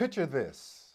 Picture 0.00 0.24
this. 0.24 0.94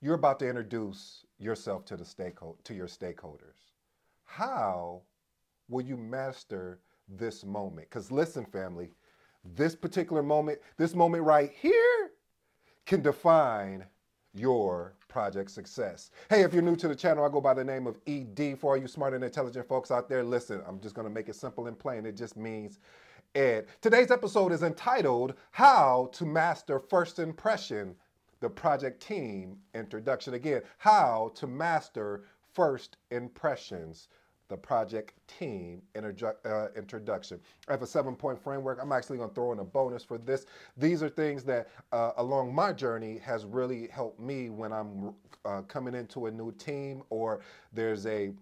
You're 0.00 0.14
about 0.14 0.38
to 0.38 0.48
introduce 0.48 1.26
yourself 1.38 1.84
to 1.84 1.98
the 1.98 2.04
stakeholder 2.06 2.56
to 2.64 2.72
your 2.72 2.86
stakeholders. 2.86 3.74
How 4.24 5.02
will 5.68 5.82
you 5.82 5.98
master 5.98 6.80
this 7.10 7.44
moment? 7.44 7.90
Because 7.90 8.10
listen, 8.10 8.46
family, 8.46 8.88
this 9.44 9.76
particular 9.76 10.22
moment, 10.22 10.60
this 10.78 10.94
moment 10.94 11.24
right 11.24 11.52
here 11.60 12.12
can 12.86 13.02
define 13.02 13.84
your 14.34 14.94
project 15.08 15.50
success. 15.50 16.10
Hey, 16.28 16.42
if 16.42 16.52
you're 16.52 16.62
new 16.62 16.76
to 16.76 16.88
the 16.88 16.94
channel, 16.94 17.24
I 17.24 17.28
go 17.28 17.40
by 17.40 17.54
the 17.54 17.64
name 17.64 17.86
of 17.86 17.98
ED. 18.06 18.58
For 18.58 18.72
all 18.72 18.76
you 18.80 18.86
smart 18.86 19.14
and 19.14 19.24
intelligent 19.24 19.66
folks 19.66 19.90
out 19.90 20.08
there, 20.08 20.22
listen, 20.22 20.62
I'm 20.66 20.80
just 20.80 20.94
gonna 20.94 21.10
make 21.10 21.28
it 21.28 21.34
simple 21.34 21.66
and 21.66 21.78
plain. 21.78 22.06
It 22.06 22.16
just 22.16 22.36
means 22.36 22.78
Ed. 23.34 23.66
Today's 23.80 24.10
episode 24.10 24.52
is 24.52 24.62
entitled 24.62 25.34
How 25.52 26.10
to 26.12 26.24
Master 26.24 26.80
First 26.80 27.18
Impression, 27.18 27.94
the 28.40 28.50
project 28.50 29.00
team 29.00 29.58
introduction. 29.74 30.34
Again, 30.34 30.62
how 30.78 31.32
to 31.36 31.46
master 31.46 32.24
first 32.52 32.96
impressions 33.10 34.08
the 34.50 34.56
project 34.56 35.14
team 35.26 35.80
uh, 35.94 36.66
introduction. 36.76 37.40
I 37.68 37.72
have 37.72 37.82
a 37.82 37.86
seven 37.86 38.14
point 38.14 38.38
framework. 38.42 38.78
I'm 38.82 38.92
actually 38.92 39.16
going 39.16 39.30
to 39.30 39.34
throw 39.34 39.52
in 39.52 39.60
a 39.60 39.64
bonus 39.64 40.04
for 40.04 40.18
this. 40.18 40.44
These 40.76 41.02
are 41.02 41.08
things 41.08 41.44
that 41.44 41.68
uh, 41.92 42.10
along 42.18 42.54
my 42.54 42.72
journey 42.72 43.18
has 43.18 43.46
really 43.46 43.86
helped 43.86 44.20
me 44.20 44.50
when 44.50 44.72
I'm 44.72 45.14
uh, 45.44 45.62
coming 45.62 45.94
into 45.94 46.26
a 46.26 46.30
new 46.30 46.52
team 46.52 47.02
or 47.08 47.40
there's 47.72 48.04
a 48.06 48.32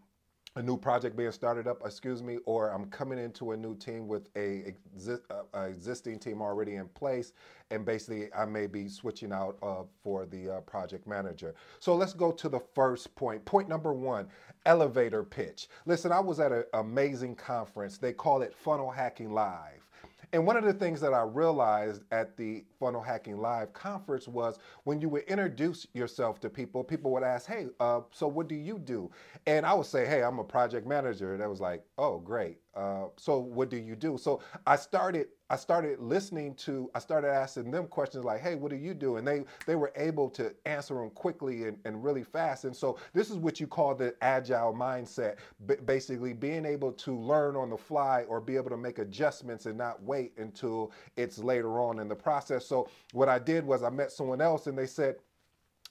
a 0.58 0.62
new 0.62 0.76
project 0.76 1.16
being 1.16 1.30
started 1.30 1.68
up, 1.68 1.80
excuse 1.84 2.20
me, 2.20 2.38
or 2.44 2.70
I'm 2.70 2.86
coming 2.86 3.16
into 3.16 3.52
a 3.52 3.56
new 3.56 3.76
team 3.76 4.08
with 4.08 4.28
a, 4.34 4.74
exi 4.96 5.20
uh, 5.30 5.60
existing 5.60 6.18
team 6.18 6.42
already 6.42 6.74
in 6.74 6.88
place, 6.88 7.32
and 7.70 7.84
basically 7.84 8.28
I 8.34 8.44
may 8.44 8.66
be 8.66 8.88
switching 8.88 9.32
out 9.32 9.56
uh, 9.62 9.84
for 10.02 10.26
the 10.26 10.56
uh, 10.56 10.60
project 10.62 11.06
manager. 11.06 11.54
So 11.78 11.94
let's 11.94 12.12
go 12.12 12.32
to 12.32 12.48
the 12.48 12.58
first 12.74 13.14
point. 13.14 13.44
Point 13.44 13.68
number 13.68 13.92
one, 13.92 14.26
elevator 14.66 15.22
pitch. 15.22 15.68
Listen, 15.86 16.10
I 16.10 16.18
was 16.18 16.40
at 16.40 16.50
an 16.50 16.64
amazing 16.74 17.36
conference. 17.36 17.96
They 17.96 18.12
call 18.12 18.42
it 18.42 18.52
Funnel 18.52 18.90
Hacking 18.90 19.32
Live. 19.32 19.87
And 20.32 20.46
one 20.46 20.56
of 20.56 20.64
the 20.64 20.74
things 20.74 21.00
that 21.00 21.14
I 21.14 21.22
realized 21.22 22.02
at 22.12 22.36
the 22.36 22.64
Funnel 22.78 23.00
Hacking 23.00 23.38
Live 23.38 23.72
conference 23.72 24.28
was 24.28 24.58
when 24.84 25.00
you 25.00 25.08
would 25.08 25.22
introduce 25.24 25.86
yourself 25.94 26.38
to 26.40 26.50
people, 26.50 26.84
people 26.84 27.10
would 27.12 27.22
ask, 27.22 27.46
Hey, 27.46 27.66
uh, 27.80 28.00
so 28.10 28.28
what 28.28 28.46
do 28.48 28.54
you 28.54 28.78
do? 28.78 29.10
And 29.46 29.64
I 29.64 29.72
would 29.72 29.86
say, 29.86 30.06
Hey, 30.06 30.22
I'm 30.22 30.38
a 30.38 30.44
project 30.44 30.86
manager. 30.86 31.32
And 31.34 31.42
I 31.42 31.46
was 31.46 31.60
like, 31.60 31.84
Oh, 31.96 32.18
great. 32.18 32.58
Uh, 32.78 33.08
so 33.16 33.38
what 33.40 33.70
do 33.70 33.76
you 33.76 33.96
do? 33.96 34.16
So 34.18 34.40
I 34.66 34.76
started 34.76 35.26
I 35.50 35.56
started 35.56 35.98
listening 35.98 36.54
to, 36.56 36.90
I 36.94 36.98
started 36.98 37.28
asking 37.28 37.70
them 37.70 37.86
questions 37.86 38.24
like, 38.24 38.40
hey, 38.42 38.54
what 38.54 38.70
do 38.70 38.76
you 38.76 38.92
do? 38.92 39.16
And 39.16 39.26
they, 39.26 39.44
they 39.66 39.76
were 39.76 39.92
able 39.96 40.28
to 40.30 40.54
answer 40.66 40.94
them 40.94 41.08
quickly 41.10 41.64
and, 41.64 41.78
and 41.86 42.04
really 42.04 42.22
fast. 42.22 42.64
And 42.64 42.76
so 42.76 42.98
this 43.14 43.30
is 43.30 43.36
what 43.36 43.58
you 43.58 43.66
call 43.66 43.94
the 43.94 44.14
agile 44.20 44.74
mindset, 44.74 45.36
B 45.66 45.76
basically 45.86 46.34
being 46.34 46.66
able 46.66 46.92
to 46.92 47.18
learn 47.18 47.56
on 47.56 47.70
the 47.70 47.78
fly 47.78 48.24
or 48.28 48.42
be 48.42 48.56
able 48.56 48.70
to 48.70 48.76
make 48.76 48.98
adjustments 48.98 49.64
and 49.64 49.78
not 49.78 50.02
wait 50.02 50.32
until 50.36 50.92
it's 51.16 51.38
later 51.38 51.80
on 51.80 51.98
in 51.98 52.08
the 52.08 52.16
process. 52.16 52.66
So 52.66 52.88
what 53.12 53.30
I 53.30 53.38
did 53.38 53.64
was 53.64 53.82
I 53.82 53.90
met 53.90 54.12
someone 54.12 54.42
else 54.42 54.66
and 54.66 54.76
they 54.76 54.86
said, 54.86 55.16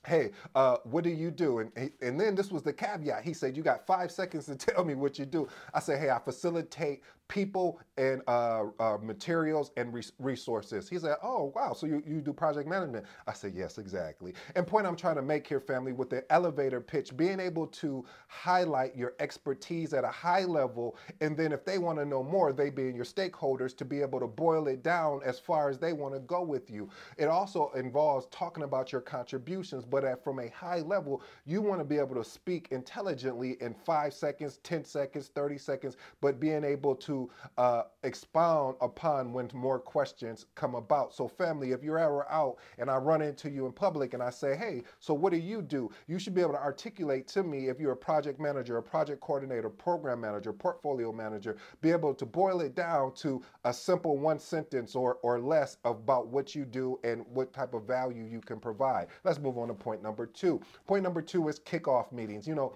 hey, 0.08 0.32
uh, 0.56 0.78
what 0.86 1.04
do 1.04 1.10
you 1.10 1.30
do? 1.30 1.60
And, 1.60 1.92
and 2.02 2.20
then 2.20 2.34
this 2.34 2.50
was 2.50 2.64
the 2.64 2.72
caveat. 2.72 3.24
He 3.24 3.34
said, 3.34 3.58
you 3.58 3.62
got 3.62 3.86
five 3.86 4.10
seconds 4.10 4.46
to 4.46 4.56
tell 4.56 4.86
me 4.86 4.96
what 4.96 5.20
you 5.20 5.26
do. 5.26 5.48
I 5.74 5.80
said, 5.80 6.00
hey, 6.00 6.10
I 6.10 6.20
facilitate 6.20 7.04
people 7.28 7.80
and 7.98 8.22
uh, 8.28 8.66
uh, 8.80 8.98
materials 9.02 9.72
and 9.76 9.94
resources. 10.20 10.88
He 10.88 10.98
said, 11.00 11.16
oh, 11.24 11.52
wow, 11.56 11.74
so 11.74 11.88
you, 11.88 12.04
you 12.06 12.22
do 12.22 12.32
project 12.32 12.70
management. 12.70 13.06
I 13.28 13.34
said, 13.34 13.54
yes, 13.56 13.78
exactly. 13.78 14.34
And 14.56 14.66
point 14.68 14.86
I'm 14.86 14.96
trying 14.96 15.16
to 15.16 15.22
make 15.22 15.48
here, 15.48 15.60
family, 15.60 15.94
with 15.94 16.10
the 16.10 16.32
elevator 16.32 16.80
pitch, 16.80 17.18
being 17.18 17.40
able 17.40 17.68
to 17.68 18.06
highlight 18.28 18.96
your 18.96 19.14
expertise 19.20 19.94
at 19.94 20.04
a 20.04 20.10
high 20.10 20.46
level, 20.46 20.96
and 21.22 21.36
then 21.36 21.52
if 21.52 21.66
they 21.66 21.78
want 21.78 21.98
to 22.00 22.06
know 22.06 22.24
more, 22.24 22.54
they 22.54 22.70
being 22.70 22.96
your 22.96 23.06
stakeholders, 23.06 23.76
to 23.78 23.86
be 23.86 24.02
able 24.02 24.20
to 24.20 24.28
boil 24.28 24.68
it 24.68 24.84
down 24.84 25.22
as 25.26 25.40
far 25.40 25.70
as 25.70 25.80
they 25.80 25.94
want 25.94 26.14
to 26.14 26.20
go 26.22 26.44
with 26.44 26.70
you. 26.70 26.90
It 27.18 27.26
also 27.26 27.72
involves 27.76 28.28
talking 28.32 28.64
about 28.64 28.92
your 28.92 29.02
contributions, 29.02 29.86
but 29.86 30.04
at, 30.04 30.24
from 30.24 30.40
a 30.40 30.50
high 30.50 30.82
level, 30.82 31.22
you 31.46 31.62
want 31.62 31.80
to 31.80 31.86
be 31.86 31.98
able 31.98 32.16
to 32.16 32.24
speak 32.24 32.68
intelligently 32.72 33.58
in 33.60 33.74
five 33.74 34.14
seconds, 34.14 34.60
10 34.64 34.86
seconds, 34.86 35.32
30 35.34 35.58
seconds, 35.58 35.98
but 36.22 36.40
being 36.40 36.64
able 36.64 36.96
to 36.96 37.17
uh, 37.58 37.84
expound 38.04 38.76
upon 38.82 39.34
when 39.34 39.50
more 39.54 39.80
questions 39.80 40.46
come 40.56 40.76
about. 40.76 41.14
So, 41.14 41.28
family, 41.28 41.72
if 41.72 41.84
you're 41.84 42.00
ever 42.00 42.30
out 42.30 42.58
and 42.78 42.90
I 42.90 42.98
run 42.98 43.22
into 43.22 43.50
you 43.50 43.66
in 43.66 43.72
public 43.72 44.14
and 44.14 44.22
I 44.22 44.30
say, 44.30 44.56
hey, 44.56 44.84
so 45.00 45.14
what 45.14 45.32
do 45.32 45.38
you 45.38 45.62
do? 45.62 45.90
You 46.08 46.20
should 46.20 46.34
be 46.36 46.42
able 46.42 46.54
to 46.54 46.62
articulate 46.62 47.28
to 47.30 47.44
me 47.44 47.70
if 47.70 47.80
you're 47.80 47.94
a 47.94 47.98
project 47.98 48.40
manager, 48.40 48.78
a 48.78 48.84
project 48.84 49.22
coordinator, 49.22 49.70
program 49.70 50.22
manager, 50.22 50.54
portfolio 50.54 51.12
manager, 51.12 51.58
be 51.82 51.92
able 51.92 52.14
to 52.14 52.26
boil 52.26 52.62
it 52.62 52.76
down 52.76 53.14
to 53.16 53.42
a 53.66 53.74
simple 53.74 54.18
one 54.18 54.40
sentence 54.40 54.96
or, 54.96 55.16
or 55.24 55.40
less 55.40 55.78
about 55.86 56.28
what 56.28 56.56
you 56.56 56.66
do 56.66 57.00
and 57.04 57.26
what 57.28 57.54
type 57.54 57.74
of 57.74 57.84
value 57.84 58.24
you 58.24 58.42
can 58.42 58.60
provide. 58.60 59.08
Let's 59.24 59.40
move 59.40 59.58
on 59.58 59.70
to 59.70 59.74
point 59.74 60.04
number 60.04 60.26
two. 60.26 60.62
Point 60.86 61.04
number 61.04 61.22
two 61.22 61.48
is 61.48 61.60
kickoff 61.60 62.12
meetings. 62.12 62.48
You 62.48 62.56
know, 62.56 62.76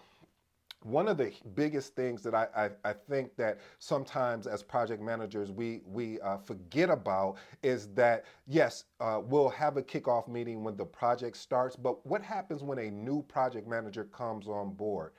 one 0.84 1.08
of 1.08 1.18
the 1.18 1.32
biggest 1.54 1.96
things 1.96 2.24
that 2.24 2.34
I, 2.34 2.48
I, 2.56 2.90
I, 2.90 2.94
think 2.94 3.36
that 3.36 3.60
sometimes 3.80 4.48
as 4.48 4.64
project 4.64 5.02
managers 5.02 5.52
we, 5.52 5.82
we 5.86 6.20
uh, 6.22 6.38
forget 6.38 6.90
about 6.90 7.38
is 7.62 7.88
that 7.90 8.26
yes, 8.48 8.86
uh, 9.00 9.22
we'll 9.24 9.50
have 9.50 9.78
a 9.78 9.84
kickoff 9.84 10.28
meeting 10.28 10.64
when 10.64 10.76
the 10.76 10.86
project 10.86 11.38
starts, 11.38 11.76
but 11.76 12.04
what 12.06 12.22
happens 12.24 12.64
when 12.64 12.80
a 12.80 12.90
new 12.90 13.22
project 13.24 13.68
manager 13.68 14.06
comes 14.06 14.48
on 14.48 14.74
board? 14.74 15.12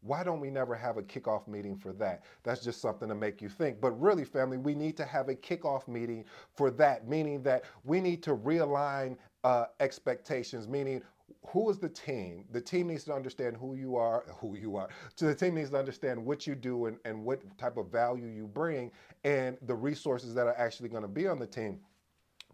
Why 0.00 0.24
don't 0.24 0.40
we 0.40 0.50
never 0.50 0.74
have 0.74 0.96
a 0.96 1.02
kickoff 1.02 1.46
meeting 1.46 1.76
for 1.76 1.92
that? 1.92 2.24
That's 2.42 2.64
just 2.64 2.80
something 2.80 3.08
to 3.08 3.14
make 3.14 3.40
you 3.40 3.48
think. 3.48 3.80
But 3.80 3.92
really, 4.00 4.24
family, 4.24 4.56
we 4.56 4.74
need 4.74 4.96
to 4.96 5.04
have 5.04 5.28
a 5.28 5.34
kickoff 5.34 5.86
meeting 5.86 6.24
for 6.56 6.72
that, 6.72 7.06
meaning 7.06 7.42
that 7.44 7.64
we 7.84 8.00
need 8.00 8.20
to 8.24 8.34
realign 8.34 9.16
uh, 9.44 9.66
expectations, 9.78 10.66
meaning 10.66 11.02
who 11.52 11.68
is 11.68 11.78
the 11.78 11.88
team? 11.88 12.44
The 12.50 12.60
team 12.60 12.88
needs 12.88 13.04
to 13.04 13.14
understand 13.14 13.58
who 13.58 13.74
you 13.74 13.96
are, 13.96 14.24
who 14.40 14.56
you 14.56 14.76
are. 14.76 14.88
So 15.14 15.26
the 15.26 15.34
team 15.34 15.54
needs 15.54 15.70
to 15.70 15.78
understand 15.78 16.24
what 16.24 16.46
you 16.46 16.54
do 16.54 16.86
and, 16.86 16.96
and 17.04 17.24
what 17.24 17.40
type 17.58 17.76
of 17.76 17.88
value 17.92 18.26
you 18.26 18.46
bring 18.46 18.90
and 19.24 19.58
the 19.62 19.74
resources 19.74 20.34
that 20.34 20.46
are 20.46 20.56
actually 20.58 20.88
going 20.88 21.02
to 21.02 21.08
be 21.08 21.28
on 21.28 21.38
the 21.38 21.46
team 21.46 21.78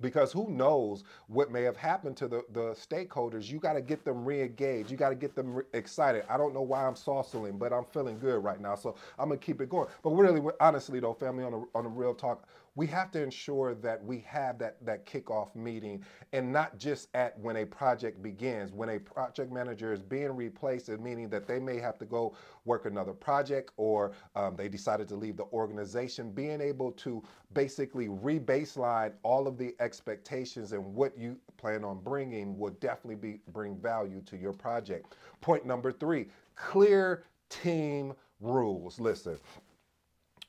because 0.00 0.32
who 0.32 0.48
knows 0.50 1.04
what 1.28 1.50
may 1.50 1.62
have 1.62 1.76
happened 1.76 2.16
to 2.18 2.28
the, 2.28 2.44
the 2.52 2.70
stakeholders? 2.74 3.48
You 3.50 3.58
got 3.58 3.74
to 3.74 3.82
get 3.82 4.04
them 4.04 4.24
re-engaged. 4.24 4.90
You 4.90 4.96
got 4.96 5.10
to 5.10 5.14
get 5.16 5.34
them 5.34 5.54
re- 5.56 5.64
excited. 5.74 6.24
I 6.28 6.36
don't 6.38 6.54
know 6.54 6.62
why 6.62 6.84
i'm 6.86 6.94
saucing 6.94 7.58
but 7.58 7.72
i'm 7.72 7.84
feeling 7.84 8.18
good 8.18 8.42
right 8.42 8.60
now 8.60 8.74
so 8.74 8.96
i'm 9.18 9.28
gonna 9.28 9.38
keep 9.38 9.60
it 9.60 9.68
going. 9.68 9.88
But 10.02 10.10
really 10.10 10.40
honestly 10.60 11.00
though 11.00 11.14
family 11.14 11.44
on 11.44 11.54
a, 11.54 11.78
on 11.78 11.86
a 11.86 11.88
real 11.88 12.14
talk 12.14 12.46
we 12.76 12.86
have 12.86 13.10
to 13.10 13.22
ensure 13.22 13.74
that 13.74 14.04
we 14.04 14.20
have 14.26 14.58
that, 14.58 14.76
that 14.84 15.04
kickoff 15.04 15.54
meeting 15.56 16.04
and 16.32 16.52
not 16.52 16.78
just 16.78 17.08
at 17.14 17.38
when 17.40 17.56
a 17.56 17.64
project 17.66 18.22
begins. 18.22 18.72
When 18.72 18.90
a 18.90 18.98
project 19.00 19.52
manager 19.52 19.92
is 19.92 20.02
being 20.02 20.30
replaced, 20.36 20.88
meaning 20.88 21.28
that 21.30 21.46
they 21.48 21.58
may 21.58 21.78
have 21.78 21.98
to 21.98 22.04
go 22.04 22.36
work 22.68 22.86
another 22.86 23.12
project 23.12 23.72
or 23.76 24.12
um, 24.36 24.54
they 24.54 24.68
decided 24.68 25.08
to 25.08 25.16
leave 25.16 25.36
the 25.36 25.46
organization, 25.52 26.30
being 26.30 26.60
able 26.60 26.92
to 26.92 27.22
basically 27.54 28.08
re-baseline 28.08 29.12
all 29.24 29.48
of 29.48 29.58
the 29.58 29.74
expectations 29.80 30.72
and 30.72 30.84
what 30.94 31.18
you 31.18 31.36
plan 31.56 31.84
on 31.84 31.98
bringing 31.98 32.56
will 32.56 32.70
definitely 32.80 33.16
be 33.16 33.40
bring 33.52 33.76
value 33.76 34.20
to 34.26 34.36
your 34.36 34.52
project. 34.52 35.16
Point 35.40 35.66
number 35.66 35.90
three, 35.90 36.26
clear 36.54 37.24
team 37.48 38.12
rules. 38.40 39.00
Listen. 39.00 39.38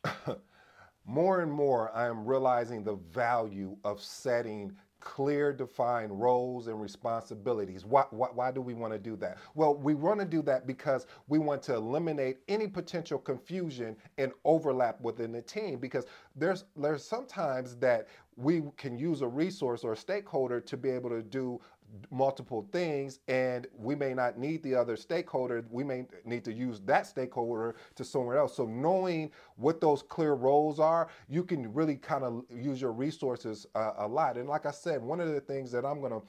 More 1.06 1.42
and 1.42 1.52
more, 1.52 1.92
I 1.96 2.06
am 2.06 2.24
realizing 2.24 2.84
the 2.84 2.94
value 2.94 3.76
of 3.84 4.00
setting 4.00 4.72
clear 5.00 5.54
defined 5.54 6.20
roles 6.20 6.68
and 6.68 6.82
responsibilities. 6.82 7.86
Why, 7.86 8.06
why, 8.12 8.28
why, 8.34 8.52
do 8.52 8.62
we 8.62 8.74
want 8.74 8.94
to 8.94 9.00
do 9.00 9.16
that? 9.18 9.38
Well, 9.56 9.76
we 9.76 9.94
want 9.94 10.20
to 10.20 10.26
do 10.26 10.42
that 10.44 10.68
because 10.68 11.08
we 11.28 11.40
want 11.40 11.62
to 11.64 11.76
eliminate 11.76 12.38
any 12.48 12.68
potential 12.68 13.20
confusion 13.20 13.96
and 14.18 14.32
overlap 14.46 15.00
within 15.02 15.32
the 15.32 15.42
team 15.42 15.80
because 15.80 16.06
there's 16.36 16.66
there's 16.76 17.04
sometimes 17.04 17.76
that 17.78 18.08
we 18.38 18.64
can 18.78 18.98
use 18.98 19.22
a 19.22 19.28
resource 19.28 19.84
or 19.84 19.94
a 19.94 19.98
stakeholder 19.98 20.62
to 20.62 20.78
be 20.78 20.90
able 20.90 21.10
to 21.10 21.22
do 21.22 21.60
multiple 22.12 22.68
things 22.72 23.20
and 23.28 23.68
we 23.78 23.96
may 23.96 24.14
not 24.14 24.38
need 24.38 24.64
the 24.64 24.76
other 24.76 24.96
stakeholder. 24.96 25.64
We 25.70 25.84
may 25.84 26.06
need 26.26 26.44
to 26.46 26.54
use 26.54 26.80
that 26.82 27.08
stakeholder 27.08 27.76
to 27.96 28.04
somewhere 28.04 28.38
else. 28.38 28.56
So 28.56 28.66
knowing 28.66 29.32
what 29.58 29.82
those 29.82 30.02
clear 30.04 30.34
roles 30.34 30.80
are 30.80 31.10
you 31.28 31.44
can 31.44 31.74
really 31.74 31.96
kind 31.96 32.24
of 32.24 32.44
use 32.50 32.82
your 32.82 32.92
resources 32.94 33.66
uh, 33.76 33.94
a 33.98 34.08
lot. 34.08 34.38
And 34.38 34.50
like 34.50 34.66
i 34.66 34.72
said 34.72 35.02
one 35.02 35.20
of 35.20 35.30
the 35.30 35.42
things 35.42 35.72
that 35.72 35.86
i'm 35.86 36.00
going 36.00 36.12
to 36.12 36.22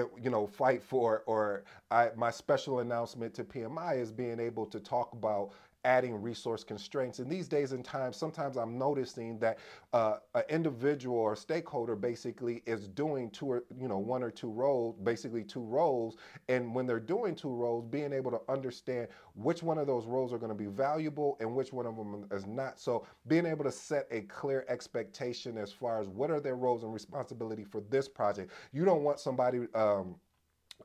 uh, 0.00 0.04
you 0.20 0.30
know 0.30 0.46
fight 0.46 0.82
for 0.82 1.22
or 1.26 1.64
I, 1.90 2.10
my 2.16 2.30
special 2.30 2.80
announcement 2.80 3.34
to 3.34 3.44
pmi 3.44 3.98
is 3.98 4.12
being 4.12 4.40
able 4.40 4.66
to 4.66 4.80
talk 4.80 5.12
about 5.12 5.52
adding 5.84 6.20
resource 6.20 6.64
constraints. 6.64 7.18
And 7.18 7.30
these 7.30 7.48
days 7.48 7.72
and 7.72 7.84
times, 7.84 8.16
sometimes 8.16 8.56
I'm 8.56 8.78
noticing 8.78 9.38
that 9.38 9.58
uh, 9.92 10.16
an 10.34 10.42
individual 10.48 11.18
or 11.18 11.36
stakeholder 11.36 11.96
basically 11.96 12.62
is 12.66 12.88
doing 12.88 13.30
two 13.30 13.46
or 13.46 13.64
you 13.78 13.88
know 13.88 13.98
one 13.98 14.22
or 14.22 14.30
two 14.30 14.50
roles, 14.50 14.96
basically 15.02 15.44
two 15.44 15.62
roles. 15.62 16.16
And 16.48 16.74
when 16.74 16.86
they're 16.86 17.00
doing 17.00 17.34
two 17.34 17.50
roles, 17.50 17.84
being 17.84 18.12
able 18.12 18.30
to 18.30 18.40
understand 18.48 19.08
which 19.34 19.62
one 19.62 19.78
of 19.78 19.86
those 19.86 20.06
roles 20.06 20.32
are 20.32 20.38
going 20.38 20.50
to 20.50 20.54
be 20.54 20.66
valuable 20.66 21.36
and 21.40 21.54
which 21.54 21.72
one 21.72 21.86
of 21.86 21.96
them 21.96 22.26
is 22.32 22.46
not. 22.46 22.80
So 22.80 23.06
being 23.26 23.46
able 23.46 23.64
to 23.64 23.72
set 23.72 24.06
a 24.10 24.22
clear 24.22 24.64
expectation 24.68 25.58
as 25.58 25.72
far 25.72 26.00
as 26.00 26.08
what 26.08 26.30
are 26.30 26.40
their 26.40 26.56
roles 26.56 26.82
and 26.82 26.92
responsibility 26.92 27.64
for 27.64 27.80
this 27.90 28.08
project. 28.08 28.52
You 28.72 28.84
don't 28.84 29.02
want 29.02 29.20
somebody 29.20 29.66
um, 29.74 30.16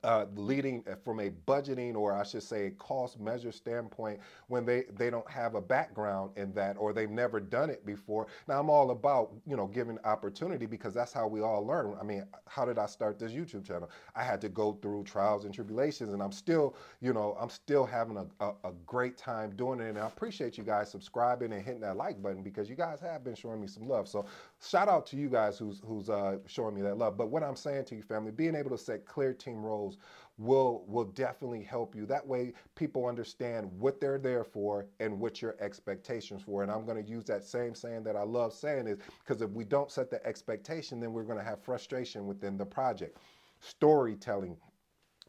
uh, 0.03 0.25
leading 0.36 0.83
from 1.03 1.19
a 1.19 1.30
budgeting 1.47 1.95
or 1.95 2.13
I 2.13 2.24
should 2.24 2.44
say 2.44 2.71
cost 2.77 3.19
measure 3.19 3.51
standpoint 3.51 4.19
when 4.47 4.65
they, 4.65 4.86
they 4.97 5.09
don't 5.09 5.30
have 5.30 5.56
a 5.56 5.62
background 5.62 6.31
in 6.38 6.53
that 6.53 6.77
or 6.77 6.94
they've 6.94 7.09
never 7.09 7.39
done 7.39 7.69
it 7.69 7.86
before. 7.86 8.27
Now 8.47 8.59
I'm 8.59 8.69
all 8.69 8.91
about, 8.91 9.33
you 9.45 9.57
know, 9.57 9.68
giving 9.68 10.00
opportunity 10.06 10.65
because 10.65 10.94
that's 10.94 11.12
how 11.12 11.27
we 11.27 11.41
all 11.41 11.65
learn. 11.65 11.95
I 12.00 12.03
mean, 12.03 12.25
how 12.47 12.65
did 12.65 12.77
I 12.77 12.86
start 12.86 13.19
this 13.19 13.31
YouTube 13.33 13.65
channel? 13.65 13.89
I 14.15 14.24
had 14.24 14.39
to 14.41 14.50
go 14.50 14.74
through 14.81 15.03
trials 15.03 15.45
and 15.45 15.53
tribulations 15.53 16.13
and 16.13 16.21
I'm 16.21 16.31
still, 16.31 16.75
you 17.01 17.13
know, 17.13 17.35
I'm 17.39 17.50
still 17.50 17.85
having 17.85 18.18
a, 18.18 18.25
a, 18.44 18.53
a 18.63 18.71
great 18.85 19.18
time 19.18 19.56
doing 19.56 19.81
it. 19.81 19.89
And 19.89 19.97
I 19.97 20.07
appreciate 20.07 20.57
you 20.57 20.63
guys 20.63 20.89
subscribing 20.89 21.51
and 21.51 21.62
hitting 21.62 21.81
that 21.81 21.97
like 21.97 22.21
button 22.21 22.42
because 22.42 22.69
you 22.69 22.75
guys 22.75 23.00
have 23.01 23.24
been 23.24 23.35
showing 23.35 23.59
me 23.59 23.68
some 23.68 23.88
love. 23.88 24.07
So 24.07 24.25
shout 24.61 24.89
out 24.89 25.06
to 25.07 25.17
you 25.17 25.29
guys 25.29 25.57
who's, 25.57 25.81
who's 25.85 26.09
uh, 26.09 26.38
showing 26.47 26.75
me 26.75 26.81
that 26.81 26.97
love. 26.97 27.17
But 27.17 27.29
what 27.29 27.44
I'm 27.44 27.56
saying 27.56 27.85
to 27.85 27.95
you 27.95 28.01
family, 28.01 28.31
being 28.31 28.56
able 28.56 28.71
to 28.71 28.77
set 28.77 29.06
clear 29.06 29.33
team 29.33 29.61
roles 29.61 29.97
will 30.39 30.85
will 30.88 31.03
definitely 31.06 31.61
help 31.61 31.94
you. 31.94 32.06
That 32.06 32.25
way 32.25 32.53
people 32.75 33.06
understand 33.06 33.69
what 33.77 34.00
they're 34.00 34.17
there 34.17 34.45
for 34.45 34.88
and 35.00 35.19
what 35.19 35.41
your 35.41 35.56
expectations 35.59 36.41
for. 36.41 36.63
And 36.63 36.71
I'm 36.71 36.85
going 36.85 37.03
to 37.03 37.09
use 37.09 37.25
that 37.25 37.44
same 37.44 37.75
saying 37.75 38.03
that 38.06 38.15
I 38.15 38.23
love 38.23 38.53
saying 38.53 38.88
is 38.88 39.00
because 39.19 39.41
if 39.41 39.50
we 39.51 39.65
don't 39.65 39.91
set 39.91 40.09
the 40.09 40.25
expectation, 40.25 41.00
then 41.00 41.11
we're 41.11 41.23
going 41.23 41.38
to 41.38 41.44
have 41.44 41.61
frustration 41.61 42.25
within 42.25 42.57
the 42.57 42.65
project. 42.65 43.17
Storytelling, 43.59 44.56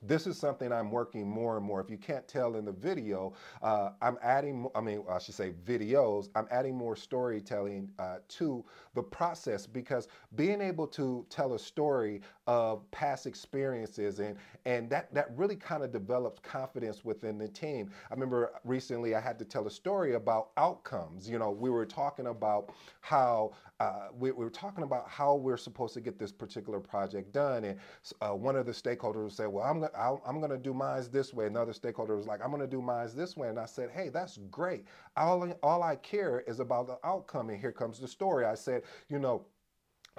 this 0.03 0.27
is 0.27 0.39
something 0.39 0.73
I'm 0.73 0.91
working 0.91 1.29
more 1.29 1.57
and 1.57 1.65
more. 1.65 1.81
If 1.81 1.91
you 1.91 1.99
can't 1.99 2.27
tell 2.27 2.57
in 2.57 2.65
the 2.65 2.73
video, 2.73 3.35
uh, 3.63 3.91
I'm 4.01 4.17
adding, 4.23 4.67
I 4.75 4.81
mean, 4.81 5.05
I 5.11 5.19
should 5.19 5.35
say 5.35 5.53
videos, 5.65 6.29
I'm 6.35 6.47
adding 6.51 6.75
more 6.75 6.97
storytelling 6.97 7.91
uh, 7.99 8.19
to 8.29 8.65
the 8.95 9.03
process 9.03 9.67
because 9.67 10.09
being 10.37 10.61
able 10.61 10.87
to 10.89 11.27
tell 11.29 11.53
a 11.53 11.59
story 11.59 12.23
of 12.47 12.91
past 12.91 13.27
experiences 13.27 14.21
and, 14.21 14.37
and 14.65 14.89
that, 14.91 15.13
that 15.15 15.37
really 15.37 15.57
kind 15.57 15.83
of 15.83 15.93
develops 15.93 16.41
confidence 16.41 17.05
within 17.05 17.37
the 17.37 17.49
team. 17.49 17.91
I 18.11 18.15
remember 18.15 18.53
recently 18.65 19.15
I 19.15 19.21
had 19.21 19.39
to 19.39 19.45
tell 19.45 19.67
a 19.67 19.71
story 19.71 20.15
about 20.15 20.51
outcomes. 20.57 21.29
You 21.29 21.39
know, 21.39 21.51
we 21.51 21.69
were 21.69 21.87
talking 21.87 22.29
about 22.29 22.73
how 23.03 23.53
uh, 23.81 24.09
we, 24.19 24.31
we, 24.31 24.45
were 24.45 24.51
talking 24.51 24.85
about 24.85 25.09
how 25.09 25.35
we're 25.35 25.57
supposed 25.57 25.95
to 25.95 26.01
get 26.01 26.19
this 26.19 26.33
particular 26.33 26.79
project 26.79 27.33
done. 27.33 27.65
And 27.65 27.79
uh, 28.21 28.35
one 28.35 28.55
of 28.55 28.67
the 28.67 28.73
stakeholders 28.73 29.33
said, 29.33 29.49
well, 29.49 29.65
I'm, 29.65 29.87
i 29.97 30.15
am 30.27 30.39
going 30.39 30.51
to 30.51 30.59
do 30.59 30.75
mine 30.75 31.05
this 31.13 31.33
way. 31.33 31.47
Another 31.47 31.73
stakeholder 31.73 32.17
was 32.17 32.27
like, 32.27 32.41
I'm 32.43 32.51
going 32.51 32.61
to 32.63 32.67
do 32.67 32.83
mine 32.83 33.09
this 33.15 33.37
way. 33.37 33.49
And 33.49 33.59
I 33.59 33.67
said, 33.67 33.91
hey, 33.91 34.09
that's 34.09 34.39
great. 34.51 34.87
All, 35.17 35.53
all 35.63 35.83
I 35.83 35.97
care 35.97 36.41
is 36.47 36.61
about 36.61 36.87
the 36.87 36.99
outcome. 37.05 37.51
And 37.51 37.61
here 37.61 37.73
comes 37.73 37.99
the 37.99 38.09
story. 38.09 38.45
I 38.45 38.55
said, 38.55 38.83
you 39.09 39.19
know, 39.19 39.47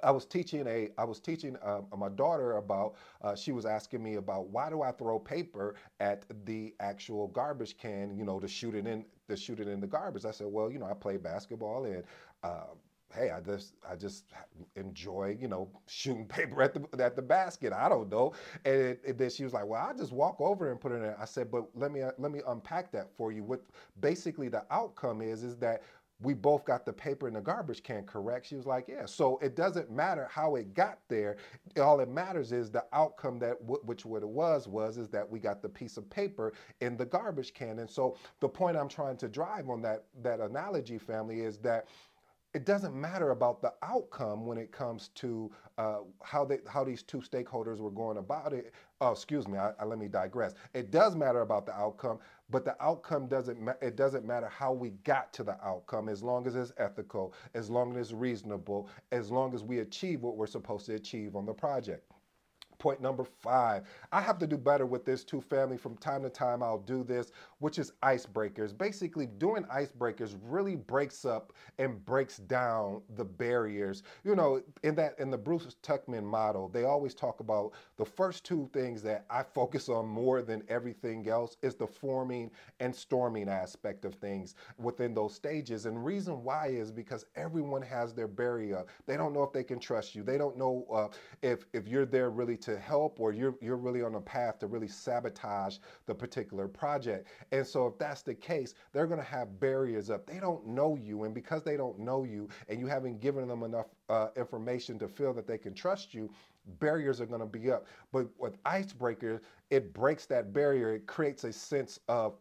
I 0.03 0.11
was 0.11 0.25
teaching 0.25 0.65
a 0.67 0.89
I 0.97 1.03
was 1.03 1.19
teaching 1.19 1.57
uh, 1.63 1.81
my 1.97 2.09
daughter 2.09 2.57
about 2.57 2.95
uh, 3.21 3.35
she 3.35 3.51
was 3.51 3.65
asking 3.65 4.01
me 4.01 4.15
about 4.15 4.47
why 4.47 4.69
do 4.69 4.81
I 4.81 4.91
throw 4.91 5.19
paper 5.19 5.75
at 5.99 6.25
the 6.45 6.73
actual 6.79 7.27
garbage 7.27 7.77
can 7.77 8.15
you 8.15 8.23
know 8.23 8.39
to 8.39 8.47
shoot 8.47 8.73
it 8.73 8.87
in 8.87 9.05
to 9.29 9.35
shoot 9.35 9.59
it 9.59 9.67
in 9.67 9.79
the 9.79 9.87
garbage 9.87 10.25
I 10.25 10.31
said 10.31 10.47
well 10.49 10.71
you 10.71 10.79
know 10.79 10.85
I 10.85 10.93
play 10.93 11.17
basketball 11.17 11.85
and 11.85 12.03
uh, 12.43 12.73
hey, 13.13 13.31
I 13.31 13.39
just 13.41 13.75
I 13.89 13.95
just 13.95 14.25
enjoy, 14.75 15.37
you 15.39 15.47
know, 15.47 15.69
shooting 15.87 16.25
paper 16.27 16.61
at 16.61 16.73
the 16.73 17.03
at 17.03 17.15
the 17.15 17.21
basket. 17.21 17.73
I 17.73 17.89
don't 17.89 18.09
know. 18.09 18.33
And, 18.65 18.75
it, 18.75 19.01
and 19.07 19.17
then 19.17 19.29
she 19.29 19.43
was 19.43 19.53
like, 19.53 19.65
well, 19.65 19.85
I 19.87 19.93
just 19.93 20.11
walk 20.11 20.37
over 20.39 20.71
and 20.71 20.79
put 20.79 20.91
it 20.91 20.95
in. 21.03 21.13
I 21.19 21.25
said, 21.25 21.51
but 21.51 21.65
let 21.75 21.91
me 21.91 22.01
uh, 22.01 22.11
let 22.17 22.31
me 22.31 22.41
unpack 22.47 22.91
that 22.93 23.09
for 23.15 23.31
you. 23.31 23.43
What 23.43 23.61
basically 23.99 24.49
the 24.49 24.63
outcome 24.71 25.21
is 25.21 25.43
is 25.43 25.57
that 25.57 25.83
we 26.21 26.33
both 26.33 26.65
got 26.65 26.85
the 26.85 26.93
paper 26.93 27.27
in 27.27 27.33
the 27.33 27.41
garbage 27.41 27.81
can 27.83 28.03
correct. 28.03 28.45
She 28.45 28.55
was 28.55 28.65
like, 28.65 28.87
yeah. 28.87 29.05
So 29.05 29.39
it 29.39 29.55
doesn't 29.55 29.91
matter 29.91 30.27
how 30.31 30.55
it 30.55 30.73
got 30.73 30.99
there. 31.09 31.37
All 31.81 31.99
it 31.99 32.09
matters 32.09 32.51
is 32.51 32.69
the 32.69 32.85
outcome 32.93 33.39
that 33.39 33.55
which 33.61 34.05
what 34.05 34.21
it 34.21 34.29
was 34.29 34.67
was 34.67 34.97
is 34.97 35.09
that 35.09 35.27
we 35.29 35.39
got 35.39 35.61
the 35.61 35.69
piece 35.69 35.97
of 35.97 36.09
paper 36.09 36.53
in 36.79 36.95
the 36.95 37.05
garbage 37.05 37.53
can. 37.53 37.79
And 37.79 37.89
so 37.89 38.17
the 38.39 38.49
point 38.49 38.77
I'm 38.77 38.87
trying 38.87 39.17
to 39.17 39.27
drive 39.27 39.69
on 39.69 39.81
that 39.81 40.05
that 40.21 40.39
analogy, 40.39 40.97
family, 40.99 41.41
is 41.41 41.57
that 41.59 41.87
it 42.53 42.65
doesn't 42.65 42.93
matter 42.93 43.31
about 43.31 43.61
the 43.61 43.73
outcome 43.81 44.45
when 44.45 44.57
it 44.57 44.71
comes 44.71 45.09
to 45.09 45.51
uh, 45.77 45.99
how 46.23 46.43
they 46.43 46.59
how 46.67 46.83
these 46.83 47.01
two 47.01 47.19
stakeholders 47.19 47.79
were 47.79 47.91
going 47.91 48.17
about 48.17 48.53
it. 48.53 48.73
Oh, 48.99 49.11
excuse 49.11 49.47
me. 49.47 49.57
I, 49.57 49.71
I, 49.79 49.85
let 49.85 49.97
me 49.99 50.07
digress. 50.07 50.53
It 50.73 50.91
does 50.91 51.15
matter 51.15 51.41
about 51.41 51.65
the 51.65 51.73
outcome, 51.73 52.19
but 52.49 52.65
the 52.65 52.75
outcome 52.83 53.27
doesn't. 53.27 53.69
it 53.81 53.95
doesn't 53.95 54.25
matter 54.25 54.47
how 54.49 54.73
we 54.73 54.91
got 55.05 55.31
to 55.33 55.43
the 55.43 55.57
outcome, 55.65 56.09
as 56.09 56.23
long 56.23 56.45
as 56.45 56.55
it's 56.55 56.73
ethical, 56.77 57.33
as 57.53 57.69
long 57.69 57.95
as 57.95 58.07
it's 58.07 58.13
reasonable, 58.13 58.89
as 59.11 59.31
long 59.31 59.53
as 59.53 59.63
we 59.63 59.79
achieve 59.79 60.21
what 60.21 60.35
we're 60.35 60.47
supposed 60.47 60.85
to 60.87 60.95
achieve 60.95 61.35
on 61.35 61.45
the 61.45 61.53
project. 61.53 62.11
Point 62.81 62.99
number 62.99 63.23
five, 63.23 63.83
I 64.11 64.21
have 64.21 64.39
to 64.39 64.47
do 64.47 64.57
better 64.57 64.87
with 64.87 65.05
this 65.05 65.23
too, 65.23 65.39
family. 65.39 65.77
From 65.77 65.95
time 65.97 66.23
to 66.23 66.31
time, 66.31 66.63
I'll 66.63 66.79
do 66.79 67.03
this, 67.03 67.31
which 67.59 67.77
is 67.77 67.93
icebreakers. 68.01 68.75
Basically, 68.75 69.27
doing 69.27 69.65
icebreakers 69.65 70.35
really 70.41 70.75
breaks 70.75 71.23
up 71.23 71.53
and 71.77 72.03
breaks 72.05 72.37
down 72.37 73.03
the 73.15 73.23
barriers. 73.23 74.01
You 74.23 74.35
know, 74.35 74.63
in 74.81 74.95
that 74.95 75.19
in 75.19 75.29
the 75.29 75.37
Bruce 75.37 75.75
Tuckman 75.83 76.23
model, 76.23 76.69
they 76.69 76.85
always 76.85 77.13
talk 77.13 77.39
about 77.39 77.73
the 77.97 78.05
first 78.05 78.45
two 78.45 78.67
things 78.73 79.03
that 79.03 79.25
I 79.29 79.43
focus 79.43 79.87
on 79.87 80.07
more 80.07 80.41
than 80.41 80.63
everything 80.67 81.29
else 81.29 81.57
is 81.61 81.75
the 81.75 81.85
forming 81.85 82.49
and 82.79 82.95
storming 82.95 83.47
aspect 83.47 84.05
of 84.05 84.15
things 84.15 84.55
within 84.79 85.13
those 85.13 85.35
stages. 85.35 85.85
And 85.85 86.03
reason 86.03 86.43
why 86.43 86.69
is 86.69 86.91
because 86.91 87.25
everyone 87.35 87.83
has 87.83 88.15
their 88.15 88.27
barrier. 88.27 88.85
They 89.05 89.17
don't 89.17 89.33
know 89.33 89.43
if 89.43 89.53
they 89.53 89.63
can 89.63 89.79
trust 89.79 90.15
you. 90.15 90.23
They 90.23 90.39
don't 90.39 90.57
know 90.57 90.87
uh, 90.91 91.09
if 91.43 91.65
if 91.73 91.87
you're 91.87 92.05
there 92.07 92.31
really 92.31 92.57
to 92.57 92.70
to 92.71 92.79
help 92.79 93.19
or 93.19 93.31
you're, 93.31 93.55
you're 93.61 93.77
really 93.77 94.01
on 94.01 94.15
a 94.15 94.21
path 94.21 94.59
to 94.59 94.67
really 94.67 94.87
sabotage 94.87 95.77
the 96.05 96.15
particular 96.15 96.67
project. 96.67 97.27
And 97.51 97.65
so 97.65 97.87
if 97.87 97.97
that's 97.97 98.21
the 98.21 98.33
case, 98.33 98.73
they're 98.93 99.07
going 99.07 99.19
to 99.19 99.25
have 99.25 99.59
barriers 99.59 100.09
up. 100.09 100.25
They 100.25 100.39
don't 100.39 100.65
know 100.67 100.95
you. 100.95 101.23
And 101.23 101.33
because 101.33 101.63
they 101.63 101.77
don't 101.77 101.99
know 101.99 102.23
you 102.23 102.49
and 102.69 102.79
you 102.79 102.87
haven't 102.87 103.19
given 103.21 103.47
them 103.47 103.63
enough 103.63 103.87
uh, 104.09 104.29
information 104.35 104.97
to 104.99 105.07
feel 105.07 105.33
that 105.33 105.47
they 105.47 105.57
can 105.57 105.73
trust 105.73 106.13
you, 106.13 106.29
barriers 106.79 107.19
are 107.21 107.25
going 107.25 107.41
to 107.41 107.45
be 107.45 107.71
up. 107.71 107.87
But 108.11 108.27
with 108.37 108.57
Icebreaker, 108.65 109.41
it 109.69 109.93
breaks 109.93 110.25
that 110.27 110.53
barrier. 110.53 110.95
It 110.95 111.07
creates 111.07 111.43
a 111.43 111.53
sense 111.53 111.99
of 112.07 112.35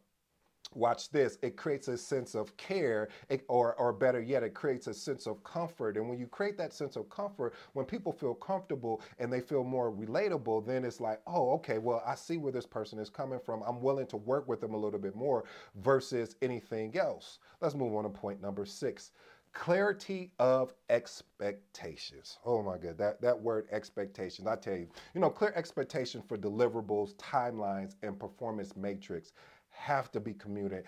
watch 0.74 1.10
this, 1.10 1.38
it 1.42 1.56
creates 1.56 1.88
a 1.88 1.96
sense 1.96 2.34
of 2.34 2.56
care, 2.56 3.08
it, 3.28 3.44
or, 3.48 3.74
or 3.74 3.92
better 3.92 4.20
yet, 4.20 4.42
it 4.42 4.54
creates 4.54 4.86
a 4.86 4.94
sense 4.94 5.26
of 5.26 5.42
comfort. 5.44 5.96
And 5.96 6.08
when 6.08 6.18
you 6.18 6.26
create 6.26 6.56
that 6.58 6.72
sense 6.72 6.96
of 6.96 7.08
comfort, 7.10 7.54
when 7.72 7.86
people 7.86 8.12
feel 8.12 8.34
comfortable 8.34 9.02
and 9.18 9.32
they 9.32 9.40
feel 9.40 9.64
more 9.64 9.92
relatable, 9.92 10.66
then 10.66 10.84
it's 10.84 11.00
like, 11.00 11.20
oh, 11.26 11.52
okay, 11.52 11.78
well, 11.78 12.02
I 12.06 12.14
see 12.14 12.36
where 12.36 12.52
this 12.52 12.66
person 12.66 12.98
is 12.98 13.10
coming 13.10 13.40
from. 13.44 13.62
I'm 13.62 13.80
willing 13.80 14.06
to 14.08 14.16
work 14.16 14.48
with 14.48 14.60
them 14.60 14.74
a 14.74 14.78
little 14.78 15.00
bit 15.00 15.14
more 15.16 15.44
versus 15.76 16.36
anything 16.42 16.96
else. 16.96 17.38
Let's 17.60 17.74
move 17.74 17.94
on 17.94 18.04
to 18.04 18.10
point 18.10 18.40
number 18.40 18.64
six 18.64 19.12
clarity 19.52 20.30
of 20.38 20.72
expectations. 20.88 22.38
Oh 22.44 22.62
my 22.62 22.78
God, 22.78 22.96
that, 22.98 23.20
that 23.20 23.40
word 23.40 23.66
expectations. 23.72 24.46
I 24.46 24.56
tell 24.56 24.76
you, 24.76 24.86
you 25.14 25.20
know, 25.20 25.30
clear 25.30 25.52
expectation 25.56 26.22
for 26.22 26.36
deliverables, 26.36 27.14
timelines, 27.16 27.96
and 28.02 28.18
performance 28.18 28.76
matrix 28.76 29.32
have 29.80 30.12
to 30.12 30.20
be 30.20 30.34
communi 30.34 30.82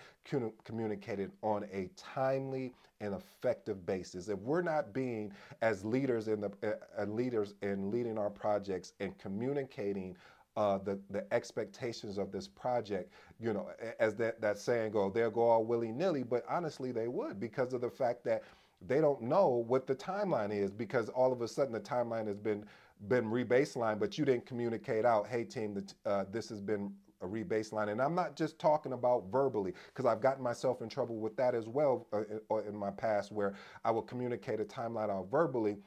communicated 0.63 1.31
on 1.41 1.65
a 1.73 1.89
timely 1.97 2.73
and 3.01 3.15
effective 3.15 3.85
basis. 3.85 4.29
If 4.29 4.39
we're 4.39 4.61
not 4.61 4.93
being 4.93 5.31
as 5.61 5.83
leaders 5.83 6.27
in 6.27 6.41
the 6.41 6.51
uh, 6.97 7.05
leaders 7.05 7.55
in 7.63 7.91
leading 7.91 8.17
our 8.17 8.29
projects 8.29 8.93
and 8.99 9.17
communicating 9.17 10.15
uh, 10.55 10.77
the 10.77 10.99
the 11.09 11.25
expectations 11.33 12.19
of 12.19 12.31
this 12.31 12.47
project, 12.47 13.11
you 13.39 13.51
know, 13.51 13.69
as 13.99 14.15
that 14.15 14.39
that 14.41 14.59
saying 14.59 14.91
go, 14.91 15.09
they'll 15.09 15.31
go 15.31 15.41
all 15.41 15.65
willy 15.65 15.91
nilly, 15.91 16.23
but 16.23 16.45
honestly 16.47 16.91
they 16.91 17.07
would 17.07 17.39
because 17.39 17.73
of 17.73 17.81
the 17.81 17.89
fact 17.89 18.23
that 18.25 18.43
they 18.85 19.01
don't 19.01 19.21
know 19.21 19.65
what 19.67 19.87
the 19.87 19.95
timeline 19.95 20.51
is 20.51 20.71
because 20.71 21.09
all 21.09 21.31
of 21.33 21.41
a 21.41 21.47
sudden 21.47 21.73
the 21.73 21.79
timeline 21.79 22.27
has 22.27 22.37
been 22.37 22.63
been 23.07 23.25
rebaseline, 23.25 23.99
but 23.99 24.17
you 24.17 24.23
didn't 24.23 24.45
communicate 24.45 25.03
out, 25.03 25.27
hey 25.27 25.43
team, 25.43 25.73
that 25.73 25.93
uh, 26.05 26.25
this 26.31 26.47
has 26.47 26.61
been 26.61 26.93
a 27.23 27.27
rebaseline. 27.27 27.89
And 27.89 28.01
I'm 28.01 28.15
not 28.15 28.35
just 28.35 28.59
talking 28.59 28.93
about 28.93 29.25
verbally, 29.31 29.73
because 29.87 30.05
I've 30.05 30.21
gotten 30.21 30.43
myself 30.43 30.81
in 30.81 30.89
trouble 30.89 31.17
with 31.17 31.35
that 31.37 31.55
as 31.55 31.67
well 31.67 32.07
uh, 32.13 32.21
in, 32.21 32.39
uh, 32.51 32.57
in 32.57 32.75
my 32.75 32.91
past, 32.91 33.31
where 33.31 33.55
I 33.83 33.91
will 33.91 34.01
communicate 34.01 34.59
a 34.59 34.65
timeline 34.65 35.09
out 35.09 35.29
verbally 35.31 35.77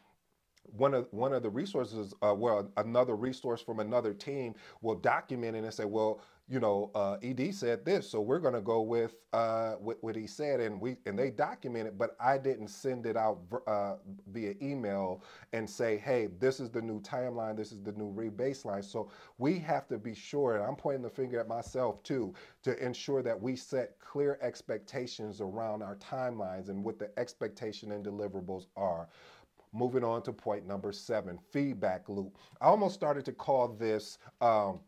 one 0.73 0.95
of 0.95 1.07
one 1.11 1.33
of 1.33 1.43
the 1.43 1.51
resources, 1.51 2.15
uh, 2.23 2.35
well, 2.35 2.71
another 2.77 3.17
resource 3.17 3.61
from 3.61 3.81
another 3.81 4.13
team 4.13 4.55
will 4.83 4.95
document 4.97 5.57
it 5.57 5.65
and 5.65 5.73
say, 5.73 5.85
well, 5.85 6.21
you 6.49 6.61
know, 6.61 6.93
uh, 6.95 7.17
Ed 7.25 7.53
said 7.53 7.85
this, 7.85 8.09
so 8.09 8.21
we're 8.21 8.39
going 8.39 8.55
to 8.55 8.61
go 8.61 8.81
with 8.81 9.17
uh, 9.33 9.73
what, 9.73 9.97
what, 10.01 10.15
he 10.15 10.29
said, 10.29 10.61
and 10.61 10.81
we 10.81 10.97
and 11.05 11.19
they 11.19 11.31
document 11.31 11.89
it. 11.89 11.99
But 11.99 12.17
I 12.21 12.39
didn't 12.39 12.69
send 12.69 13.05
it 13.05 13.17
out 13.17 13.41
uh, 13.67 13.97
via 14.29 14.55
email 14.63 15.25
and 15.53 15.69
say, 15.69 15.97
hey, 15.97 16.29
this 16.39 16.61
is 16.61 16.71
the 16.71 16.81
new 16.81 17.01
timeline, 17.01 17.57
this 17.57 17.73
is 17.73 17.83
the 17.83 17.93
new 17.93 18.15
rebaseline. 18.15 18.85
So 18.85 19.11
we 19.39 19.59
have 19.59 19.89
to 19.89 19.99
be 19.99 20.15
sure, 20.15 20.57
and 20.57 20.65
I'm 20.65 20.77
pointing 20.77 21.03
the 21.03 21.11
finger 21.11 21.41
at 21.41 21.49
myself 21.49 22.01
too, 22.05 22.33
to 22.63 22.85
ensure 22.85 23.23
that 23.23 23.41
we 23.41 23.57
set 23.57 23.99
clear 23.99 24.39
expectations 24.41 25.41
around 25.41 25.83
our 25.83 25.97
timelines 25.97 26.69
and 26.69 26.85
what 26.85 27.01
the 27.01 27.11
expectation 27.19 27.91
and 27.91 28.05
deliverables 28.05 28.67
are. 28.77 29.09
Moving 29.73 30.05
on 30.05 30.23
to 30.23 30.33
point 30.33 30.67
number 30.67 30.93
seven, 30.93 31.39
feedback 31.51 32.09
loop. 32.09 32.37
I 32.61 32.67
almost 32.67 32.95
started 32.95 33.25
to 33.27 33.33
call 33.33 33.69
this. 33.69 34.19
Um, 34.41 34.81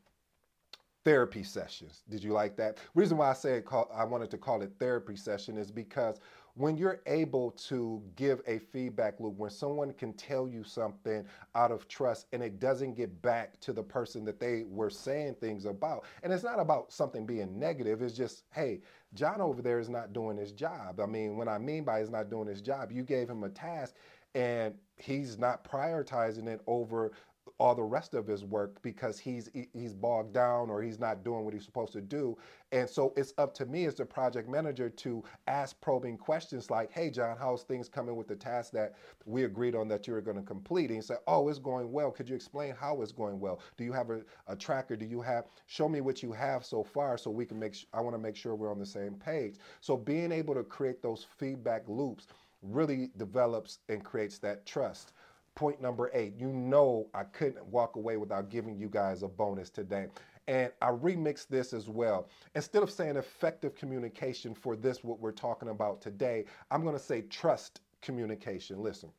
therapy 1.05 1.43
sessions. 1.43 2.03
Did 2.11 2.23
you 2.23 2.33
like 2.33 2.55
that? 2.57 2.77
Reason 2.95 3.17
why 3.17 3.31
I 3.31 3.33
say 3.33 3.63
call, 3.63 3.91
I 3.95 4.05
wanted 4.05 4.31
to 4.33 4.37
call 4.37 4.61
it 4.61 4.73
therapy 4.79 5.17
session 5.17 5.57
is 5.57 5.71
because 5.71 6.21
when 6.53 6.77
you're 6.77 7.01
able 7.07 7.53
to 7.53 8.03
give 8.17 8.43
a 8.47 8.59
feedback 8.59 9.21
loop, 9.21 9.37
when 9.37 9.49
someone 9.49 9.93
can 9.93 10.13
tell 10.13 10.49
you 10.49 10.65
something 10.65 11.25
out 11.55 11.71
of 11.71 11.87
trust 11.89 12.27
and 12.33 12.43
it 12.43 12.59
doesn't 12.59 12.95
get 12.95 13.23
back 13.23 13.59
to 13.61 13.73
the 13.73 13.83
person 13.83 14.25
that 14.25 14.41
they 14.41 14.65
were 14.69 14.91
saying 14.91 15.37
things 15.41 15.67
about, 15.67 16.05
and 16.23 16.33
it's 16.33 16.43
not 16.43 16.59
about 16.59 16.93
something 16.93 17.25
being 17.25 17.59
negative, 17.59 18.03
it's 18.03 18.17
just, 18.17 18.43
hey, 18.53 18.81
John 19.15 19.41
over 19.41 19.63
there 19.63 19.79
is 19.79 19.89
not 19.89 20.13
doing 20.13 20.37
his 20.37 20.53
job. 20.53 21.01
I 21.01 21.07
mean, 21.07 21.37
what 21.37 21.49
I 21.49 21.59
mean 21.59 21.85
by 21.85 22.01
he's 22.01 22.11
not 22.11 22.31
doing 22.31 22.47
his 22.47 22.61
job, 22.61 22.93
you 22.93 23.03
gave 23.03 23.29
him 23.29 23.43
a 23.45 23.49
task 23.49 23.95
and 24.35 24.75
he's 24.97 25.39
not 25.39 25.65
prioritizing 25.65 26.47
it 26.47 26.61
over 26.67 27.13
all 27.59 27.75
the 27.75 27.83
rest 27.83 28.15
of 28.15 28.27
his 28.27 28.45
work 28.45 28.81
because 28.83 29.19
he's 29.19 29.51
he's 29.73 29.95
bogged 29.95 30.33
down 30.33 30.71
or 30.71 30.83
he's 30.83 30.99
not 31.01 31.25
doing 31.25 31.45
what 31.45 31.53
he's 31.53 31.65
supposed 31.65 31.93
to 31.93 32.01
do. 32.01 32.37
And 32.71 32.89
so 32.89 33.13
it's 33.17 33.33
up 33.39 33.55
to 33.55 33.67
me 33.67 33.87
as 33.87 33.95
the 33.95 34.05
project 34.05 34.49
manager 34.49 34.89
to 34.89 35.25
ask 35.47 35.81
probing 35.81 36.19
questions 36.19 36.71
like, 36.71 36.93
"Hey, 36.93 37.11
John, 37.11 37.37
how's 37.37 37.65
things 37.65 37.89
coming 37.89 38.17
with 38.17 38.29
the 38.29 38.37
task 38.37 38.73
that 38.73 38.95
we 39.25 39.45
agreed 39.45 39.75
on 39.75 39.89
that 39.89 40.07
you 40.07 40.13
were 40.13 40.21
going 40.21 40.37
to 40.37 40.43
complete?" 40.43 40.91
And 40.91 40.97
he 40.97 41.03
said, 41.03 41.19
"Oh, 41.27 41.49
it's 41.49 41.59
going 41.59 41.91
well. 41.91 42.11
Could 42.13 42.29
you 42.29 42.37
explain 42.37 42.75
how 42.75 43.03
it's 43.03 43.13
going 43.13 43.41
well? 43.41 43.61
Do 43.77 43.85
you 43.85 43.93
have 43.93 44.11
a, 44.11 44.23
a 44.47 44.55
tracker? 44.55 44.97
Do 44.97 45.07
you 45.07 45.21
have? 45.23 45.47
Show 45.67 45.89
me 45.89 46.01
what 46.01 46.23
you 46.23 46.33
have 46.33 46.65
so 46.65 46.85
far, 46.85 47.19
so 47.19 47.31
we 47.31 47.45
can 47.47 47.59
make. 47.59 47.77
I 47.93 48.01
want 48.01 48.15
to 48.15 48.21
make 48.21 48.37
sure 48.37 48.55
we're 48.55 48.71
on 48.71 48.79
the 48.79 48.87
same 48.87 49.15
page. 49.15 49.57
So 49.81 49.97
being 49.97 50.31
able 50.31 50.55
to 50.55 50.63
create 50.63 51.03
those 51.03 51.27
feedback 51.39 51.89
loops 51.89 52.29
really 52.63 53.11
develops 53.17 53.79
and 53.89 54.05
creates 54.05 54.39
that 54.39 54.67
trust 54.67 55.13
point 55.59 55.83
number 55.83 56.09
eight. 56.15 56.35
You 56.39 56.53
know, 56.53 57.09
I 57.15 57.25
couldn't 57.25 57.67
walk 57.67 57.97
away 57.97 58.17
without 58.17 58.49
giving 58.49 58.79
you 58.79 58.89
guys 58.89 59.25
a 59.25 59.29
bonus 59.29 59.71
today. 59.71 60.07
And 60.47 60.71
I 60.81 60.91
remixed 60.93 61.49
this 61.49 61.73
as 61.73 61.89
well. 61.89 62.29
Instead 62.55 62.85
of 62.85 62.93
saying 62.93 63.17
effective 63.17 63.75
communication 63.75 64.55
for 64.55 64.77
this, 64.77 65.03
what 65.03 65.19
we're 65.19 65.33
talking 65.33 65.71
about 65.71 66.01
today, 66.01 66.45
I'm 66.71 66.85
to 66.85 66.99
say 67.03 67.23
trust 67.23 67.81
communication. 68.03 68.81
Listen, 68.81 69.11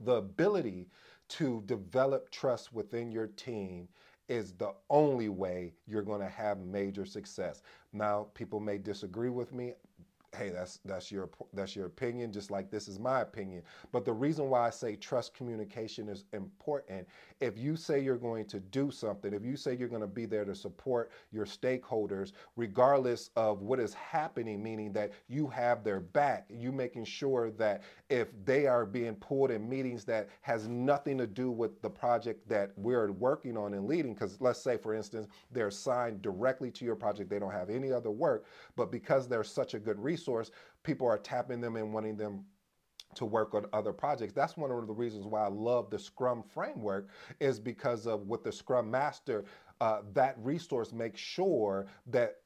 the 0.00 0.16
ability 0.16 0.88
to 1.28 1.62
develop 1.64 2.30
trust 2.30 2.74
within 2.74 3.10
your 3.10 3.28
team 3.28 3.88
is 4.28 4.52
the 4.52 4.74
only 4.90 5.30
way 5.30 5.72
you're 5.86 6.02
going 6.02 6.20
to 6.20 6.28
have 6.28 6.58
major 6.58 7.06
success. 7.06 7.62
Now, 7.94 8.26
people 8.34 8.60
may 8.60 8.76
disagree 8.76 9.30
with 9.30 9.54
me 9.54 9.72
hey 10.36 10.48
that's 10.48 10.80
that's 10.84 11.12
your 11.12 11.28
that's 11.52 11.76
your 11.76 11.86
opinion 11.86 12.32
just 12.32 12.50
like 12.50 12.70
this 12.70 12.88
is 12.88 12.98
my 12.98 13.20
opinion. 13.20 13.62
But 13.92 14.04
the 14.04 14.12
reason 14.12 14.48
why 14.48 14.66
i 14.66 14.70
say 14.70 14.96
trust 14.96 15.34
communication 15.34 16.08
is 16.08 16.24
important 16.32 17.06
if 17.40 17.58
you 17.58 17.76
say 17.76 18.00
you're 18.00 18.16
going 18.16 18.46
to 18.46 18.60
do 18.60 18.90
something 18.90 19.34
if 19.34 19.44
you 19.44 19.56
say 19.56 19.76
you're 19.76 19.88
going 19.88 20.00
to 20.00 20.06
be 20.06 20.24
there 20.24 20.44
to 20.44 20.54
support 20.54 21.10
your 21.32 21.44
stakeholders 21.44 22.32
regardless 22.56 23.30
of 23.36 23.62
what 23.62 23.78
is 23.78 23.92
happening 23.94 24.62
meaning 24.62 24.92
that 24.92 25.12
you 25.28 25.46
have 25.46 25.84
their 25.84 26.00
back 26.00 26.46
you 26.48 26.72
making 26.72 27.04
sure 27.04 27.50
that 27.50 27.82
if 28.08 28.28
they 28.44 28.66
are 28.66 28.86
being 28.86 29.14
pulled 29.16 29.50
in 29.50 29.68
meetings 29.68 30.04
that 30.04 30.28
has 30.40 30.68
nothing 30.68 31.18
to 31.18 31.26
do 31.26 31.50
with 31.50 31.80
the 31.82 31.90
project 31.90 32.48
that 32.48 32.72
we're 32.76 33.12
working 33.12 33.56
on 33.56 33.74
and 33.74 33.86
leading 33.86 34.14
because 34.14 34.40
let's 34.40 34.62
say 34.62 34.76
for 34.76 34.94
instance 34.94 35.26
they're 35.50 35.68
assigned 35.68 36.22
directly 36.22 36.70
to 36.70 36.84
your 36.84 36.96
project 36.96 37.28
they 37.28 37.38
don't 37.38 37.52
have 37.52 37.70
any 37.70 37.92
other 37.92 38.10
work 38.10 38.46
but 38.76 38.90
because 38.90 39.28
they're 39.28 39.44
such 39.44 39.74
a 39.74 39.78
good 39.78 39.98
resource 39.98 40.21
resource, 40.22 40.50
people 40.82 41.06
are 41.06 41.18
tapping 41.18 41.60
them 41.60 41.76
and 41.76 41.92
wanting 41.92 42.16
them 42.16 42.44
to 43.14 43.24
work 43.26 43.54
on 43.54 43.66
other 43.72 43.92
projects. 43.92 44.32
That's 44.32 44.56
one 44.56 44.70
of 44.70 44.86
the 44.86 44.92
reasons 44.92 45.26
why 45.26 45.44
I 45.44 45.48
love 45.48 45.90
the 45.90 45.98
Scrum 45.98 46.42
framework 46.42 47.08
is 47.40 47.58
because 47.58 48.06
of 48.06 48.26
what 48.26 48.42
the 48.42 48.52
Scrum 48.52 48.90
Master, 48.90 49.44
uh, 49.80 50.00
that 50.14 50.36
resource 50.38 50.92
makes 50.92 51.20
sure 51.20 51.86
that 52.06 52.36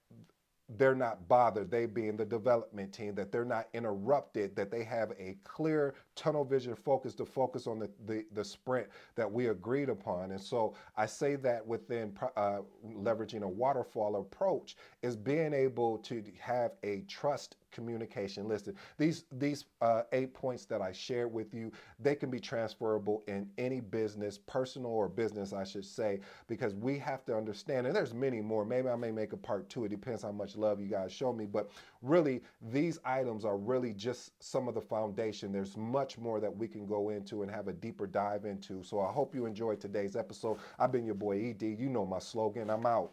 they're 0.77 0.97
not 0.97 1.29
bothered, 1.29 1.71
they 1.71 1.87
being 1.87 2.17
the 2.17 2.25
development 2.25 2.93
team, 2.93 3.15
that 3.15 3.31
they're 3.31 3.45
not 3.45 3.69
interrupted, 3.73 4.57
that 4.57 4.71
they 4.71 4.83
have 4.83 5.13
a 5.13 5.37
clear 5.45 5.95
tunnel 6.17 6.45
vision 6.45 6.75
focus 6.75 7.15
to 7.15 7.25
focus 7.25 7.69
on 7.69 7.79
the, 7.79 7.89
the, 8.07 8.25
the 8.33 8.45
sprint 8.45 8.89
that 9.15 9.31
we 9.31 9.49
agreed 9.49 9.89
upon. 9.89 10.33
And 10.33 10.41
so 10.41 10.75
I 10.97 11.07
say 11.07 11.37
that 11.37 11.65
within 11.65 12.19
uh, 12.37 12.59
leveraging 12.85 13.43
a 13.43 13.49
waterfall 13.49 14.17
approach 14.17 14.77
is 15.03 15.15
being 15.15 15.55
able 15.55 15.99
to 15.99 16.25
have 16.41 16.73
a 16.83 17.03
trust 17.03 17.57
communication 17.77 18.49
listed. 18.49 18.75
These 18.99 19.25
these 19.31 19.67
uh, 19.83 20.03
eight 20.13 20.35
points 20.35 20.65
that 20.65 20.81
I 20.81 20.93
shared 20.93 21.33
with 21.33 21.55
you, 21.55 21.71
they 22.01 22.15
can 22.17 22.31
be 22.31 22.41
transferable 22.41 23.23
in 23.29 23.49
any 23.59 23.81
business, 23.81 24.39
personal 24.39 24.91
or 24.91 25.09
business, 25.09 25.53
I 25.53 25.65
should 25.65 25.85
say, 25.85 26.21
because 26.49 26.75
we 26.75 26.99
have 26.99 27.25
to 27.27 27.37
understand. 27.37 27.87
And 27.87 27.95
there's 27.95 28.15
many 28.15 28.41
more. 28.41 28.65
Maybe 28.65 28.89
I 28.89 28.97
may 28.97 29.13
make 29.13 29.33
a 29.35 29.37
part 29.37 29.69
two. 29.69 29.85
It 29.85 29.91
depends 29.91 30.23
how 30.23 30.33
much 30.33 30.57
love 30.57 30.81
you 30.81 30.89
guys 30.89 31.13
show 31.13 31.33
me. 31.33 31.45
But 31.45 31.71
really, 32.03 32.41
these 32.73 32.99
items 33.05 33.45
are 33.45 33.59
really 33.59 33.93
just 33.93 34.33
some 34.43 34.69
of 34.69 34.75
the 34.75 34.81
foundation. 34.81 35.53
There's 35.53 35.77
much 35.77 36.19
more 36.19 36.41
that 36.41 36.57
we 36.57 36.67
can 36.67 36.87
go 36.87 37.11
into 37.11 37.43
and 37.43 37.51
have 37.51 37.69
a 37.69 37.73
deeper 37.73 38.07
dive 38.07 38.47
into. 38.47 38.83
So 38.83 39.01
I 39.01 39.13
hope 39.13 39.35
you 39.35 39.45
enjoyed 39.47 39.81
today's 39.81 40.17
episode. 40.17 40.59
I've 40.79 40.93
been 40.93 41.05
your 41.05 41.15
boy 41.15 41.51
Ed. 41.51 41.63
You 41.63 41.91
know 41.91 42.07
my 42.07 42.19
slogan. 42.19 42.71
I'm 42.71 42.87
out. 42.87 43.13